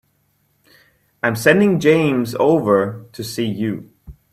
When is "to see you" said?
3.11-3.91